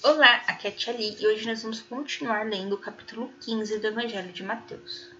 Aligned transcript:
Olá, 0.00 0.44
aqui 0.46 0.68
é 0.68 0.70
a 0.70 0.72
Tia 0.72 0.92
Li 0.92 1.16
e 1.18 1.26
hoje 1.26 1.44
nós 1.44 1.60
vamos 1.60 1.80
continuar 1.80 2.46
lendo 2.46 2.76
o 2.76 2.78
capítulo 2.78 3.32
15 3.40 3.80
do 3.80 3.86
Evangelho 3.88 4.32
de 4.32 4.44
Mateus. 4.44 5.10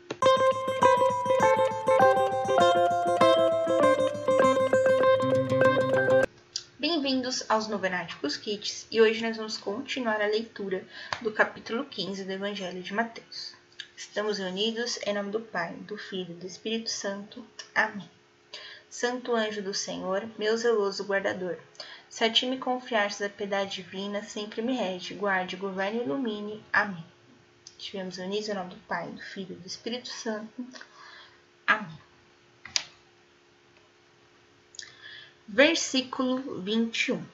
Bem-vindos 6.79 7.45
aos 7.49 7.67
Novenáticos 7.67 8.37
Kits 8.37 8.87
e 8.89 9.01
hoje 9.01 9.21
nós 9.21 9.37
vamos 9.37 9.57
continuar 9.57 10.23
a 10.23 10.27
leitura 10.27 10.87
do 11.21 11.33
capítulo 11.33 11.85
15 11.85 12.23
do 12.23 12.31
Evangelho 12.31 12.81
de 12.81 12.95
Mateus. 12.95 13.55
Estamos 13.97 14.39
reunidos 14.39 15.01
em 15.05 15.13
nome 15.13 15.33
do 15.33 15.41
Pai, 15.41 15.75
do 15.75 15.99
Filho 15.99 16.31
e 16.31 16.35
do 16.35 16.47
Espírito 16.47 16.89
Santo. 16.89 17.45
Amém. 17.75 18.09
Santo 18.89 19.35
anjo 19.35 19.61
do 19.61 19.75
Senhor, 19.75 20.27
meu 20.39 20.57
zeloso 20.57 21.05
guardador, 21.05 21.59
se 22.09 22.25
a 22.25 22.31
ti 22.33 22.47
me 22.47 22.59
confiastes 22.59 23.23
a 23.23 23.29
piedade 23.29 23.83
divina, 23.83 24.23
sempre 24.23 24.63
me 24.63 24.75
rege, 24.75 25.15
guarde, 25.15 25.57
governe 25.57 25.99
e 25.99 26.03
ilumine. 26.03 26.65
Amém. 26.73 27.05
Estivemos 27.79 28.19
unidos 28.19 28.49
em 28.49 28.55
nome 28.55 28.71
do 28.71 28.81
Pai, 28.89 29.09
do 29.11 29.21
Filho 29.21 29.53
e 29.53 29.61
do 29.61 29.67
Espírito 29.67 30.09
Santo. 30.09 30.67
Amém. 31.67 31.99
Versículo 35.47 36.61
21 36.61 37.25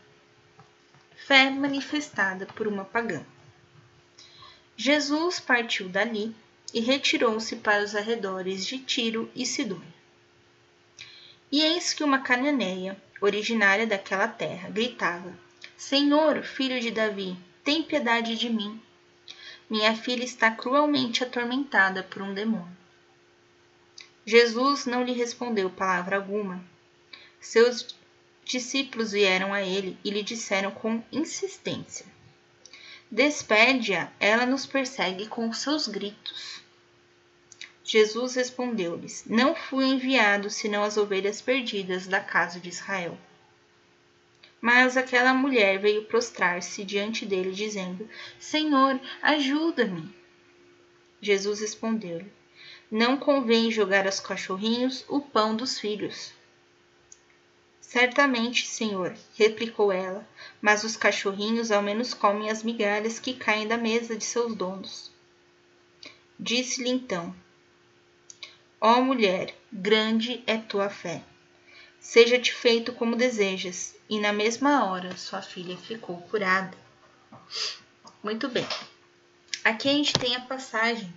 Fé 1.17 1.49
manifestada 1.49 2.45
por 2.45 2.67
uma 2.69 2.85
pagã. 2.85 3.25
Jesus 4.77 5.41
partiu 5.41 5.89
dali 5.89 6.35
e 6.75 6.81
retirou-se 6.81 7.57
para 7.57 7.83
os 7.83 7.95
arredores 7.95 8.67
de 8.67 8.79
Tiro 8.79 9.31
e 9.35 9.47
Sidônia. 9.47 9.95
E 11.55 11.61
eis 11.63 11.93
que 11.93 12.03
uma 12.03 12.19
cananeia, 12.19 13.01
originária 13.21 13.87
daquela 13.87 14.27
terra, 14.27 14.69
gritava: 14.71 15.33
Senhor, 15.77 16.43
filho 16.43 16.81
de 16.81 16.91
Davi, 16.91 17.37
tem 17.63 17.81
piedade 17.81 18.37
de 18.37 18.51
mim. 18.51 18.83
Minha 19.71 19.95
filha 19.95 20.25
está 20.25 20.51
cruelmente 20.51 21.23
atormentada 21.23 22.03
por 22.03 22.23
um 22.23 22.35
demônio. 22.35 22.77
Jesus 24.27 24.85
não 24.85 25.05
lhe 25.05 25.13
respondeu 25.13 25.71
palavra 25.71 26.17
alguma. 26.17 26.61
Seus 27.41 27.95
discípulos 28.45 29.13
vieram 29.13 29.55
a 29.55 29.63
ele 29.63 29.97
e 30.05 30.11
lhe 30.11 30.25
disseram 30.25 30.73
com 30.73 31.05
insistência: 31.13 32.05
Despede-a, 33.09 34.11
ela 34.19 34.45
nos 34.45 34.67
persegue 34.67 35.29
com 35.29 35.53
seus 35.53 35.87
gritos. 35.87 36.64
Jesus 37.87 38.35
respondeu-lhes: 38.35 39.25
Não 39.27 39.55
fui 39.55 39.85
enviado 39.85 40.49
senão 40.49 40.83
as 40.83 40.97
ovelhas 40.97 41.43
perdidas 41.43 42.07
da 42.07 42.19
casa 42.19 42.59
de 42.59 42.71
Israel. 42.71 43.19
Mas 44.59 44.97
aquela 44.97 45.35
mulher 45.35 45.79
veio 45.79 46.07
prostrar-se 46.07 46.83
diante 46.83 47.27
dele, 47.27 47.53
dizendo: 47.53 48.09
Senhor, 48.39 48.99
ajuda-me. 49.21 50.11
Jesus 51.21 51.61
respondeu-lhe: 51.61 52.33
Não 52.91 53.19
convém 53.19 53.71
jogar 53.71 54.07
aos 54.07 54.19
cachorrinhos 54.19 55.05
o 55.07 55.21
pão 55.21 55.55
dos 55.55 55.79
filhos. 55.79 56.33
Certamente, 57.83 58.67
Senhor, 58.67 59.15
replicou 59.37 59.93
ela, 59.93 60.27
mas 60.61 60.85
os 60.85 60.97
cachorrinhos 60.97 61.71
ao 61.71 61.83
menos 61.83 62.15
comem 62.15 62.49
as 62.49 62.63
migalhas 62.63 63.21
que 63.21 63.35
caem 63.35 63.69
da 63.69 63.77
mesa 63.77 64.17
de 64.17 64.25
seus 64.25 64.55
donos. 64.55 65.13
Disse-lhe 66.41 66.89
então: 66.89 67.35
Ó 68.87 69.01
mulher, 69.01 69.57
grande 69.73 70.45
é 70.47 70.59
tua 70.59 70.91
fé. 70.91 71.23
Seja-te 71.99 72.53
feito 72.53 72.93
como 72.93 73.17
desejas. 73.17 73.97
E 74.11 74.21
na 74.21 74.31
mesma 74.31 74.85
hora 74.85 75.17
sua 75.17 75.41
filha 75.41 75.75
ficou 75.75 76.21
curada. 76.21 76.77
Muito 78.23 78.47
bem. 78.47 78.69
Aqui 79.65 79.89
a 79.89 79.93
gente 79.93 80.13
tem 80.13 80.37
a 80.37 80.43
passagem 80.43 81.11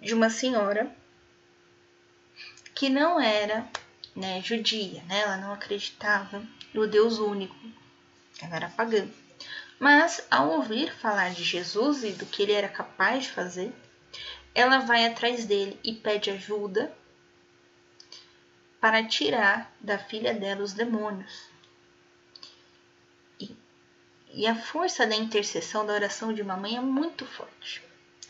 de 0.00 0.12
uma 0.12 0.28
senhora 0.28 0.92
que 2.74 2.88
não 2.88 3.20
era 3.20 3.70
né, 4.12 4.42
judia, 4.42 5.04
né? 5.04 5.20
Ela 5.20 5.36
não 5.36 5.52
acreditava 5.52 6.42
no 6.74 6.88
Deus 6.88 7.20
único. 7.20 7.54
Ela 8.42 8.56
era 8.56 8.70
pagã. 8.70 9.08
Mas 9.78 10.26
ao 10.28 10.50
ouvir 10.50 10.92
falar 10.92 11.32
de 11.32 11.44
Jesus 11.44 12.02
e 12.02 12.10
do 12.10 12.26
que 12.26 12.42
ele 12.42 12.54
era 12.54 12.68
capaz 12.68 13.22
de 13.22 13.30
fazer, 13.30 13.72
ela 14.58 14.80
vai 14.80 15.06
atrás 15.06 15.46
dele 15.46 15.78
e 15.84 15.94
pede 15.94 16.30
ajuda 16.30 16.92
para 18.80 19.06
tirar 19.06 19.72
da 19.78 20.00
filha 20.00 20.34
dela 20.34 20.64
os 20.64 20.72
demônios. 20.72 21.48
E, 23.38 23.56
e 24.32 24.48
a 24.48 24.56
força 24.56 25.06
da 25.06 25.14
intercessão, 25.14 25.86
da 25.86 25.92
oração 25.92 26.32
de 26.32 26.42
uma 26.42 26.56
mãe 26.56 26.76
é 26.76 26.80
muito 26.80 27.24
forte. 27.24 27.80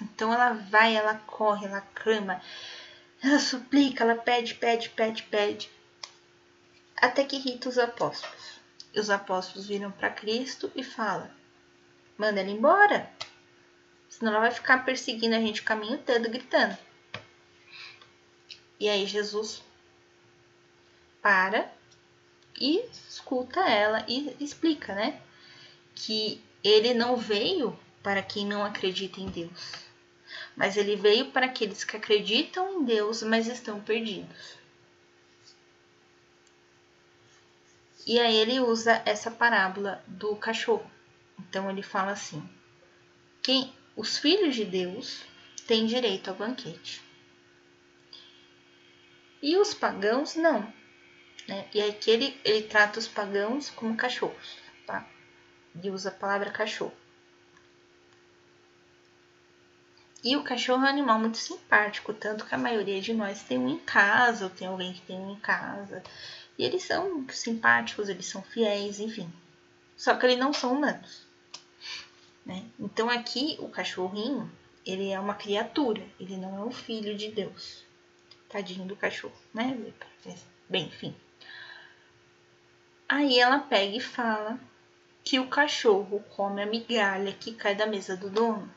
Então 0.03 0.31
ela 0.31 0.53
vai, 0.53 0.95
ela 0.95 1.15
corre, 1.15 1.65
ela 1.65 1.81
clama, 1.81 2.43
ela 3.23 3.39
suplica, 3.39 4.05
ela 4.05 4.15
pede, 4.15 4.55
pede, 4.55 4.91
pede, 4.91 5.23
pede, 5.23 5.71
até 6.95 7.25
que 7.25 7.37
irrita 7.37 7.71
os 7.71 7.79
apóstolos. 7.79 8.61
E 8.93 9.01
os 9.01 9.09
apóstolos 9.09 9.67
viram 9.67 9.91
para 9.93 10.11
Cristo 10.11 10.71
e 10.77 10.85
falam: 10.85 11.31
manda 12.19 12.41
ela 12.41 12.51
embora, 12.51 13.11
Senão 14.09 14.33
ela 14.33 14.41
vai 14.41 14.51
ficar 14.51 14.85
perseguindo 14.85 15.35
a 15.35 15.41
gente 15.41 15.61
o 15.61 15.65
caminho 15.65 15.99
todo, 15.99 16.29
gritando. 16.29 16.77
E 18.81 18.89
aí 18.89 19.07
Jesus 19.07 19.63
para 21.21 21.71
e 22.61 22.85
escuta 23.09 23.61
ela 23.61 24.05
e 24.09 24.37
explica, 24.41 24.95
né? 24.95 25.21
Que 25.95 26.43
ele 26.63 26.95
não 26.95 27.17
veio 27.17 27.79
para 28.03 28.23
quem 28.23 28.47
não 28.47 28.65
acredita 28.65 29.21
em 29.21 29.29
Deus, 29.29 29.75
mas 30.57 30.77
ele 30.77 30.97
veio 30.97 31.31
para 31.31 31.47
aqueles 31.47 31.85
que 31.85 31.97
acreditam 31.97 32.81
em 32.81 32.85
Deus, 32.85 33.23
mas 33.23 33.47
estão 33.47 33.81
perdidos. 33.81 34.57
E 38.07 38.19
aí 38.19 38.37
ele 38.37 38.59
usa 38.61 39.03
essa 39.05 39.31
parábola 39.31 40.03
do 40.07 40.35
cachorro. 40.37 40.91
Então 41.39 41.71
ele 41.71 41.83
fala 41.83 42.13
assim: 42.13 42.49
quem 43.43 43.75
os 43.99 44.17
filhos 44.17 44.55
de 44.55 44.65
Deus 44.65 45.25
têm 45.67 45.85
direito 45.85 46.31
ao 46.31 46.37
banquete. 46.37 47.03
E 49.43 49.57
os 49.57 49.75
pagãos 49.75 50.37
não. 50.37 50.73
Né? 51.49 51.69
E 51.75 51.83
aqui 51.83 52.09
ele, 52.09 52.41
ele 52.45 52.63
trata 52.63 53.01
os 53.01 53.09
pagãos 53.09 53.69
como 53.71 53.97
cachorros, 53.97 54.57
tá? 54.87 55.05
E 55.83 55.91
usa 55.91 56.11
a 56.11 56.13
palavra 56.13 56.51
cachorro. 56.51 56.97
E 60.23 60.37
o 60.37 60.45
cachorro 60.45 60.85
é 60.85 60.87
um 60.87 60.91
animal 60.91 61.19
muito 61.19 61.39
simpático, 61.39 62.15
tanto 62.15 62.47
que 62.47 62.55
a 62.55 62.59
maioria 62.59 63.01
de 63.01 63.13
nós 63.13 63.43
tem 63.43 63.59
um 63.59 63.69
em 63.69 63.79
casa, 63.79 64.45
ou 64.45 64.51
tem 64.51 64.69
alguém 64.69 64.93
que 64.93 65.03
tem 65.03 65.19
um 65.19 65.33
em 65.33 65.41
casa. 65.41 66.05
E 66.57 66.65
eles 66.65 66.85
são 66.85 67.27
simpáticos, 67.31 68.09
eles 68.09 68.27
são 68.27 68.43
fiéis, 68.43 69.01
enfim. 69.01 69.33
Só 69.97 70.15
que 70.15 70.25
eles 70.25 70.39
não 70.39 70.53
são 70.53 70.75
humanos. 70.75 71.28
Né? 72.49 72.65
Então 72.81 73.11
aqui 73.11 73.59
o 73.61 73.69
cachorrinho, 73.69 74.51
ele 74.85 75.11
é 75.11 75.21
uma 75.21 75.35
criatura, 75.35 76.03
ele 76.19 76.39
não 76.39 76.57
é 76.57 76.61
um 76.65 76.73
filho 76.73 77.15
de 77.15 77.31
Deus. 77.31 77.85
Tadinho 78.49 78.87
do 78.87 78.97
cachorro, 78.97 79.37
né? 79.53 79.79
Bem, 80.67 80.87
enfim. 80.87 81.15
Aí 83.07 83.39
ela 83.39 83.59
pega 83.59 83.95
e 83.95 84.01
fala 84.01 84.59
que 85.23 85.39
o 85.39 85.49
cachorro 85.49 86.25
come 86.35 86.63
a 86.63 86.67
migalha 86.67 87.33
que 87.35 87.53
cai 87.53 87.75
da 87.75 87.87
mesa 87.87 88.17
do 88.17 88.31
dono. 88.31 88.75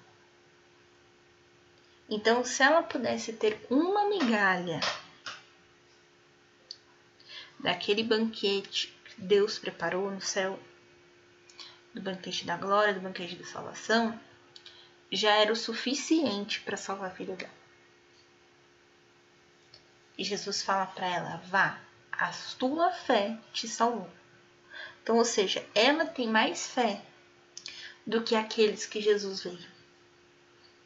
Então, 2.10 2.44
se 2.44 2.62
ela 2.62 2.84
pudesse 2.84 3.32
ter 3.32 3.66
uma 3.70 4.10
migalha 4.10 4.82
daquele 7.58 8.04
banquete 8.04 8.94
que 9.06 9.22
Deus 9.22 9.58
preparou 9.58 10.12
no 10.12 10.20
céu, 10.20 10.60
do 11.94 12.02
banquete 12.02 12.46
da 12.46 12.58
glória, 12.58 12.94
do 12.94 13.02
banquete 13.02 13.36
da 13.36 13.46
salvação, 13.46 14.20
já 15.12 15.36
era 15.36 15.52
o 15.52 15.56
suficiente 15.56 16.62
para 16.62 16.78
salvar 16.78 17.12
a 17.12 17.14
filha 17.14 17.36
dela. 17.36 17.62
E 20.18 20.24
Jesus 20.24 20.62
fala 20.62 20.86
para 20.86 21.08
ela: 21.08 21.38
vá, 21.46 21.80
a 22.12 22.32
tua 22.58 22.92
fé 22.92 23.38
te 23.52 23.68
salvou. 23.68 24.10
Então, 25.02 25.18
ou 25.18 25.26
seja, 25.26 25.66
ela 25.74 26.06
tem 26.06 26.28
mais 26.28 26.68
fé 26.68 27.02
do 28.06 28.22
que 28.22 28.36
aqueles 28.36 28.86
que 28.86 29.02
Jesus 29.02 29.44
veio. 29.44 29.72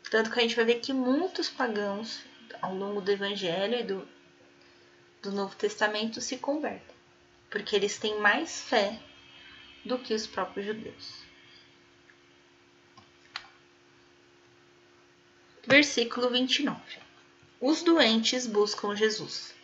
Tanto 0.10 0.31
que 0.31 0.40
a 0.40 0.42
gente 0.42 0.56
vai 0.56 0.66
ver 0.66 0.80
que 0.80 0.94
muitos 0.94 1.50
pagãos, 1.50 2.22
ao 2.62 2.74
longo 2.74 3.01
do 3.01 3.12
Evangelho 3.12 3.80
e 3.80 3.84
do, 3.84 4.08
do 5.22 5.31
Novo 5.31 5.56
Testamento, 5.56 6.22
se 6.22 6.38
convertem, 6.38 6.96
porque 7.50 7.75
eles 7.75 7.98
têm 7.98 8.19
mais 8.19 8.62
fé 8.62 9.00
do 9.86 10.00
que 10.00 10.14
os 10.14 10.26
próprios 10.26 10.66
judeus. 10.66 11.24
Versículo 15.68 16.30
29. 16.30 16.80
Os 17.62 17.82
doentes 17.82 18.46
buscam 18.46 18.96
Jesus. 18.96 19.56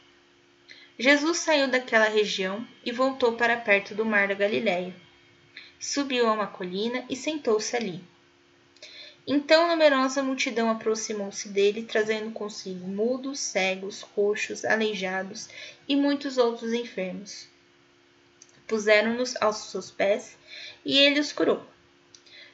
Jesus 0.97 1.37
saiu 1.37 1.67
daquela 1.67 2.07
região 2.07 2.67
e 2.85 2.91
voltou 2.91 3.33
para 3.33 3.57
perto 3.57 3.93
do 3.93 4.05
mar 4.05 4.27
da 4.27 4.33
Galiléia. 4.33 4.95
subiu 5.79 6.27
a 6.27 6.33
uma 6.33 6.47
colina 6.47 7.03
e 7.09 7.15
sentou-se 7.15 7.75
ali. 7.75 8.03
Então 9.27 9.67
numerosa 9.67 10.23
multidão 10.23 10.69
aproximou-se 10.69 11.49
dele, 11.49 11.83
trazendo 11.83 12.31
consigo 12.31 12.87
mudos, 12.87 13.39
cegos, 13.39 14.03
coxos, 14.03 14.65
aleijados 14.65 15.49
e 15.87 15.95
muitos 15.95 16.37
outros 16.37 16.73
enfermos. 16.73 17.50
Puseram-nos 18.71 19.35
aos 19.41 19.57
seus 19.69 19.91
pés 19.91 20.37
e 20.85 20.97
ele 20.97 21.19
os 21.19 21.33
curou. 21.33 21.61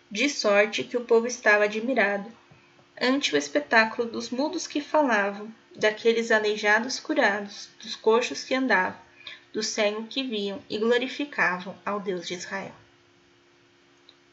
De 0.10 0.28
sorte 0.28 0.84
que 0.84 0.98
o 0.98 1.06
povo 1.06 1.28
estava 1.28 1.66
admirado 1.66 2.28
ante 3.00 3.36
o 3.36 3.38
espetáculo 3.38 4.10
dos 4.10 4.32
mudos 4.32 4.66
que 4.66 4.82
falavam, 4.82 5.54
daqueles 5.76 6.32
aleijados 6.32 7.00
curados, 7.00 7.70
dos 7.80 7.96
coxos 7.96 8.44
que 8.44 8.56
andavam, 8.56 9.00
dos 9.54 9.68
cegos 9.68 10.08
que 10.10 10.24
viam 10.24 10.60
e 10.68 10.80
glorificavam 10.80 11.78
ao 11.86 12.00
Deus 12.00 12.28
de 12.28 12.34
Israel. 12.34 12.74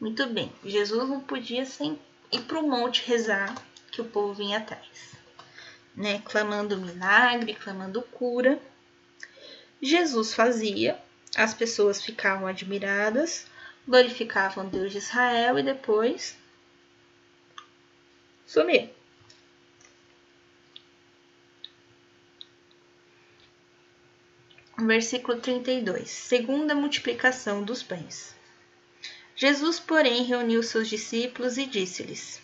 Muito 0.01 0.27
bem, 0.29 0.51
Jesus 0.65 1.07
não 1.07 1.21
podia 1.21 1.67
sem 1.67 1.99
ir 2.33 2.41
para 2.45 2.61
o 2.61 2.67
monte 2.67 3.07
rezar 3.07 3.55
que 3.93 4.01
o 4.01 4.07
povo 4.07 4.33
vinha 4.33 4.57
atrás, 4.57 5.19
né? 5.95 6.23
Clamando 6.25 6.79
milagre, 6.79 7.55
clamando 7.55 8.01
cura. 8.01 8.59
Jesus 9.83 10.33
fazia, 10.33 10.99
as 11.37 11.53
pessoas 11.53 12.03
ficavam 12.03 12.47
admiradas, 12.47 13.47
glorificavam 13.87 14.69
Deus 14.69 14.93
de 14.93 14.99
Israel 14.99 15.59
e 15.59 15.63
depois 15.63 16.37
sumia. 18.47 18.91
Versículo 24.77 25.41
32. 25.41 26.11
Segunda 26.11 26.75
multiplicação 26.75 27.63
dos 27.63 27.83
pães. 27.83 28.35
Jesus, 29.37 29.81
porém, 29.81 30.25
reuniu 30.25 30.63
seus 30.63 30.89
discípulos 30.89 31.59
e 31.59 31.67
disse-lhes: 31.67 32.41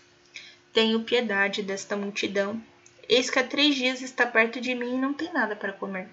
Tenho 0.73 1.05
piedade 1.05 1.63
desta 1.63 1.97
multidão. 1.97 2.63
Eis 3.09 3.29
que 3.29 3.39
há 3.39 3.45
três 3.45 3.75
dias 3.75 4.01
está 4.01 4.27
perto 4.27 4.61
de 4.61 4.75
mim 4.75 4.95
e 4.95 5.01
não 5.01 5.13
tem 5.13 5.33
nada 5.33 5.57
para 5.57 5.73
comer. 5.73 6.09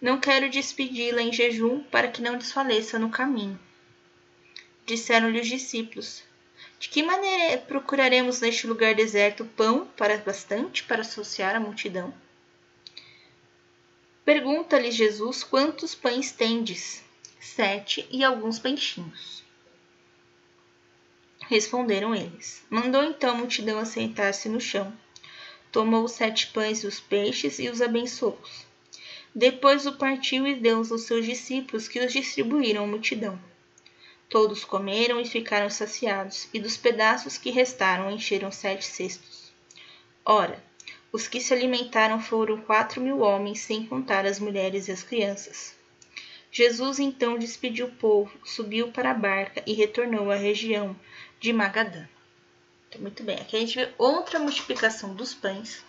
Não 0.00 0.20
quero 0.20 0.48
despedi-la 0.48 1.22
em 1.22 1.32
jejum 1.32 1.82
para 1.82 2.08
que 2.08 2.22
não 2.22 2.38
desfaleça 2.38 2.98
no 2.98 3.10
caminho. 3.10 3.58
Disseram-lhe 4.86 5.40
os 5.40 5.48
discípulos: 5.48 6.22
De 6.78 6.88
que 6.88 7.02
maneira 7.02 7.58
procuraremos 7.58 8.40
neste 8.40 8.66
lugar 8.66 8.94
deserto 8.94 9.44
pão 9.44 9.86
para 9.96 10.16
bastante 10.18 10.84
para 10.84 11.00
associar 11.00 11.56
a 11.56 11.60
multidão? 11.60 12.14
Pergunta-lhe 14.24 14.90
Jesus 14.90 15.42
quantos 15.42 15.94
pães 15.94 16.30
tendes? 16.30 17.02
Sete 17.40 18.06
e 18.10 18.22
alguns 18.22 18.58
peixinhos. 18.58 19.42
Responderam 21.48 22.14
eles. 22.14 22.62
Mandou 22.70 23.02
então 23.02 23.30
a 23.30 23.34
multidão 23.34 23.78
assentar-se 23.78 24.48
no 24.48 24.60
chão. 24.60 24.92
Tomou 25.72 26.04
os 26.04 26.12
sete 26.12 26.48
pães 26.48 26.84
e 26.84 26.86
os 26.86 27.00
peixes 27.00 27.58
e 27.58 27.68
os 27.68 27.80
abençoou. 27.80 28.38
Depois 29.38 29.86
o 29.86 29.92
partiu 29.92 30.48
e 30.48 30.56
deu-os 30.56 30.90
aos 30.90 31.02
seus 31.02 31.24
discípulos, 31.24 31.86
que 31.86 32.00
os 32.00 32.12
distribuíram 32.12 32.82
à 32.82 32.86
multidão. 32.88 33.38
Todos 34.28 34.64
comeram 34.64 35.20
e 35.20 35.24
ficaram 35.24 35.70
saciados, 35.70 36.48
e 36.52 36.58
dos 36.58 36.76
pedaços 36.76 37.38
que 37.38 37.48
restaram 37.48 38.10
encheram 38.10 38.50
sete 38.50 38.84
cestos. 38.84 39.52
Ora, 40.24 40.60
os 41.12 41.28
que 41.28 41.40
se 41.40 41.54
alimentaram 41.54 42.20
foram 42.20 42.60
quatro 42.62 43.00
mil 43.00 43.20
homens, 43.20 43.60
sem 43.60 43.86
contar 43.86 44.26
as 44.26 44.40
mulheres 44.40 44.88
e 44.88 44.90
as 44.90 45.04
crianças. 45.04 45.72
Jesus 46.50 46.98
então 46.98 47.38
despediu 47.38 47.86
o 47.86 47.92
povo, 47.92 48.36
subiu 48.44 48.90
para 48.90 49.12
a 49.12 49.14
barca 49.14 49.62
e 49.64 49.72
retornou 49.72 50.32
à 50.32 50.34
região 50.34 50.98
de 51.38 51.52
Magadã. 51.52 52.08
Então, 52.88 53.02
muito 53.02 53.22
bem, 53.22 53.36
aqui 53.36 53.54
a 53.56 53.60
gente 53.60 53.76
vê 53.76 53.88
outra 53.98 54.40
multiplicação 54.40 55.14
dos 55.14 55.32
pães. 55.32 55.86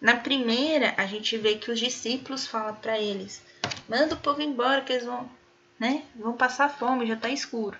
Na 0.00 0.16
primeira, 0.16 0.94
a 0.96 1.06
gente 1.06 1.36
vê 1.38 1.56
que 1.56 1.70
os 1.70 1.78
discípulos 1.78 2.46
falam 2.46 2.74
para 2.74 2.98
eles: 2.98 3.42
manda 3.88 4.14
o 4.14 4.20
povo 4.20 4.42
embora, 4.42 4.82
que 4.82 4.92
eles 4.92 5.06
vão, 5.06 5.30
né, 5.78 6.04
vão 6.14 6.34
passar 6.34 6.68
fome, 6.68 7.06
já 7.06 7.14
está 7.14 7.28
escuro. 7.30 7.78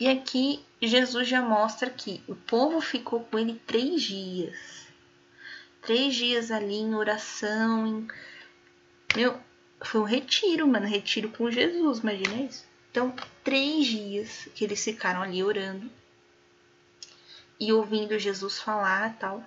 E 0.00 0.06
aqui 0.08 0.64
Jesus 0.80 1.26
já 1.26 1.42
mostra 1.42 1.90
que 1.90 2.22
o 2.28 2.34
povo 2.34 2.80
ficou 2.80 3.20
com 3.24 3.38
ele 3.38 3.60
três 3.66 4.02
dias. 4.02 4.86
Três 5.82 6.14
dias 6.14 6.50
ali 6.50 6.76
em 6.76 6.94
oração. 6.94 7.86
Em... 7.86 8.08
Meu, 9.16 9.38
foi 9.80 10.00
um 10.00 10.04
retiro, 10.04 10.68
mano. 10.68 10.86
Retiro 10.86 11.30
com 11.30 11.50
Jesus, 11.50 11.98
imagina 11.98 12.42
isso. 12.42 12.64
Então, 12.90 13.14
três 13.42 13.86
dias 13.86 14.48
que 14.54 14.64
eles 14.64 14.82
ficaram 14.82 15.22
ali 15.22 15.42
orando 15.42 15.90
e 17.58 17.72
ouvindo 17.72 18.18
Jesus 18.18 18.60
falar 18.60 19.16
tal. 19.18 19.42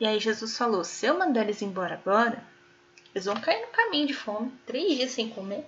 E 0.00 0.06
aí 0.06 0.18
Jesus 0.18 0.56
falou: 0.56 0.82
se 0.82 1.04
eu 1.04 1.18
mandar 1.18 1.42
eles 1.42 1.60
embora 1.60 1.94
agora, 1.94 2.42
eles 3.14 3.26
vão 3.26 3.38
cair 3.38 3.60
no 3.60 3.72
caminho 3.72 4.06
de 4.06 4.14
fome, 4.14 4.50
três 4.64 4.96
dias 4.96 5.10
sem 5.10 5.28
comer. 5.28 5.66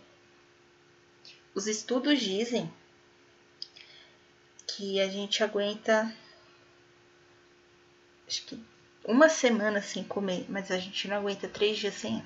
Os 1.55 1.67
estudos 1.67 2.19
dizem 2.19 2.73
que 4.67 4.99
a 5.01 5.09
gente 5.09 5.45
aguenta 5.45 6.11
acho 8.27 8.47
que 8.47 8.59
uma 9.05 9.29
semana 9.29 9.83
sem 9.83 10.03
comer, 10.03 10.47
mas 10.49 10.71
a 10.71 10.79
gente 10.79 11.09
não 11.09 11.19
aguenta 11.19 11.47
três 11.47 11.77
dias 11.77 11.95
sem. 11.95 12.25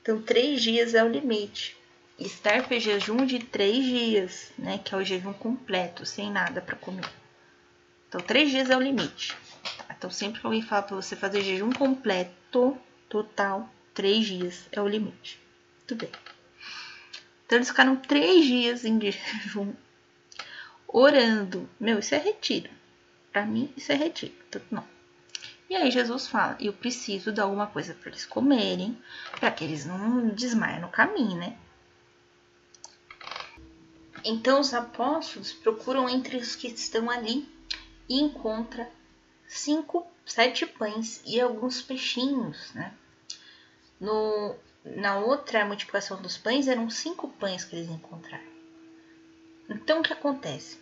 Então, 0.00 0.22
três 0.22 0.62
dias 0.62 0.94
é 0.94 1.04
o 1.04 1.08
limite. 1.08 1.76
Estar 2.18 2.72
em 2.72 2.80
jejum 2.80 3.26
de 3.26 3.38
três 3.40 3.84
dias, 3.84 4.50
né? 4.58 4.78
Que 4.78 4.94
é 4.94 4.98
o 4.98 5.04
jejum 5.04 5.32
completo, 5.32 6.06
sem 6.06 6.30
nada 6.30 6.62
para 6.62 6.76
comer. 6.76 7.19
Então, 8.10 8.20
três 8.20 8.50
dias 8.50 8.68
é 8.68 8.76
o 8.76 8.80
limite. 8.80 9.36
Então, 9.88 10.10
sempre 10.10 10.40
que 10.40 10.46
alguém 10.46 10.62
fala 10.62 10.82
para 10.82 10.96
você 10.96 11.14
fazer 11.14 11.42
jejum 11.42 11.70
completo, 11.70 12.76
total, 13.08 13.70
três 13.94 14.26
dias 14.26 14.66
é 14.72 14.80
o 14.80 14.88
limite. 14.88 15.40
Tudo 15.86 16.00
bem. 16.00 16.10
Então, 17.46 17.56
eles 17.56 17.68
ficaram 17.68 17.94
três 17.94 18.44
dias 18.44 18.84
em 18.84 18.98
jejum, 19.00 19.72
orando. 20.88 21.70
Meu, 21.78 22.00
isso 22.00 22.12
é 22.12 22.18
retiro. 22.18 22.68
Para 23.30 23.46
mim, 23.46 23.72
isso 23.76 23.92
é 23.92 23.94
retiro. 23.94 24.34
Então, 24.48 24.60
não. 24.72 24.84
E 25.68 25.76
aí 25.76 25.88
Jesus 25.88 26.26
fala: 26.26 26.56
Eu 26.58 26.72
preciso 26.72 27.30
de 27.30 27.40
alguma 27.40 27.68
coisa 27.68 27.94
para 27.94 28.08
eles 28.10 28.26
comerem, 28.26 29.00
para 29.38 29.52
que 29.52 29.62
eles 29.62 29.86
não 29.86 30.30
desmaiam 30.30 30.80
no 30.80 30.88
caminho, 30.88 31.38
né? 31.38 31.56
Então 34.24 34.60
os 34.60 34.74
apóstolos 34.74 35.52
procuram 35.52 36.08
entre 36.08 36.38
os 36.38 36.56
que 36.56 36.66
estão 36.66 37.08
ali 37.08 37.48
e 38.10 38.20
encontra 38.20 38.90
cinco, 39.46 40.04
sete 40.26 40.66
pães 40.66 41.22
e 41.24 41.40
alguns 41.40 41.80
peixinhos, 41.80 42.74
né? 42.74 42.92
No, 44.00 44.56
na 44.84 45.20
outra 45.20 45.64
multiplicação 45.64 46.20
dos 46.20 46.36
pães 46.36 46.66
eram 46.66 46.90
cinco 46.90 47.28
pães 47.28 47.64
que 47.64 47.76
eles 47.76 47.88
encontraram. 47.88 48.50
Então 49.68 50.00
o 50.00 50.02
que 50.02 50.12
acontece? 50.12 50.80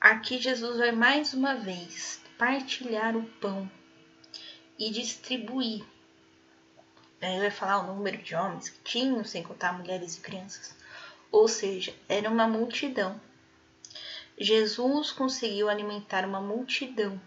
Aqui 0.00 0.40
Jesus 0.40 0.78
vai 0.78 0.90
mais 0.90 1.32
uma 1.32 1.54
vez 1.54 2.20
partilhar 2.36 3.16
o 3.16 3.22
pão 3.40 3.70
e 4.76 4.90
distribuir. 4.90 5.84
Aí 7.22 7.38
vai 7.38 7.50
falar 7.52 7.84
o 7.84 7.94
número 7.94 8.18
de 8.18 8.34
homens 8.34 8.68
que 8.70 8.80
tinham, 8.82 9.22
sem 9.22 9.44
contar 9.44 9.78
mulheres 9.78 10.16
e 10.16 10.20
crianças. 10.20 10.74
Ou 11.30 11.46
seja, 11.46 11.94
era 12.08 12.28
uma 12.28 12.48
multidão. 12.48 13.20
Jesus 14.42 15.12
conseguiu 15.12 15.68
alimentar 15.68 16.24
uma 16.24 16.40
multidão. 16.40 17.20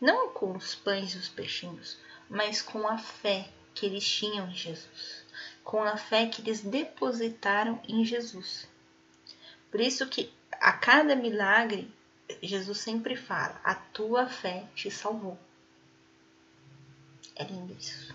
Não 0.00 0.30
com 0.30 0.56
os 0.56 0.74
pães 0.74 1.14
e 1.14 1.18
os 1.18 1.28
peixinhos, 1.28 1.96
mas 2.28 2.60
com 2.60 2.88
a 2.88 2.98
fé 2.98 3.48
que 3.72 3.86
eles 3.86 4.04
tinham 4.04 4.48
em 4.48 4.54
Jesus, 4.54 5.24
com 5.62 5.80
a 5.84 5.96
fé 5.96 6.26
que 6.26 6.42
eles 6.42 6.62
depositaram 6.62 7.80
em 7.88 8.04
Jesus. 8.04 8.68
Por 9.70 9.80
isso 9.80 10.08
que 10.08 10.32
a 10.50 10.72
cada 10.72 11.14
milagre, 11.14 11.88
Jesus 12.42 12.78
sempre 12.78 13.14
fala: 13.14 13.60
a 13.62 13.76
tua 13.76 14.26
fé 14.26 14.66
te 14.74 14.90
salvou. 14.90 15.38
É 17.36 17.44
lindo 17.44 17.72
isso. 17.72 18.12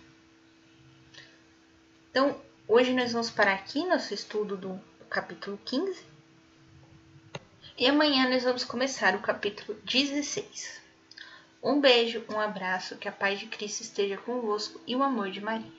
Então, 2.11 2.41
hoje 2.67 2.93
nós 2.93 3.13
vamos 3.13 3.31
parar 3.31 3.53
aqui 3.53 3.85
nosso 3.85 4.13
estudo 4.13 4.57
do 4.57 4.77
capítulo 5.09 5.57
15. 5.63 6.16
E 7.79 7.85
amanhã 7.85 8.27
nós 8.27 8.43
vamos 8.43 8.63
começar 8.63 9.13
o 9.13 9.21
capítulo 9.21 9.77
16. 9.83 10.81
Um 11.61 11.79
beijo, 11.79 12.25
um 12.27 12.39
abraço, 12.39 12.97
que 12.97 13.07
a 13.07 13.11
paz 13.11 13.39
de 13.39 13.45
Cristo 13.45 13.81
esteja 13.81 14.17
convosco 14.17 14.81
e 14.87 14.95
o 14.95 15.03
amor 15.03 15.29
de 15.29 15.39
Maria. 15.39 15.76